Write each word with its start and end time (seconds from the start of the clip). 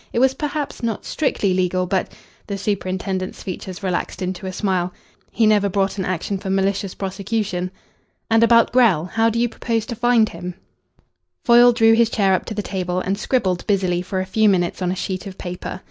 It 0.11 0.17
was 0.17 0.33
perhaps 0.33 0.81
not 0.81 1.05
strictly 1.05 1.53
legal, 1.53 1.85
but" 1.85 2.11
The 2.47 2.57
superintendent's 2.57 3.43
features 3.43 3.83
relaxed 3.83 4.19
into 4.23 4.47
a 4.47 4.51
smile. 4.51 4.91
"He 5.31 5.45
never 5.45 5.69
brought 5.69 5.99
an 5.99 6.05
action 6.05 6.39
for 6.39 6.49
malicious 6.49 6.95
prosecution." 6.95 7.69
"And 8.27 8.43
about 8.43 8.71
Grell? 8.71 9.05
How 9.05 9.29
do 9.29 9.37
you 9.37 9.47
propose 9.47 9.85
to 9.85 9.95
find 9.95 10.29
him?" 10.29 10.55
Foyle 11.45 11.71
drew 11.71 11.93
his 11.93 12.09
chair 12.09 12.33
up 12.33 12.45
to 12.45 12.55
the 12.55 12.63
table 12.63 12.99
and 12.99 13.15
scribbled 13.15 13.67
busily 13.67 14.01
for 14.01 14.19
a 14.19 14.25
few 14.25 14.49
minutes 14.49 14.81
on 14.81 14.91
a 14.91 14.95
sheet 14.95 15.27
of 15.27 15.37
paper. 15.37 15.79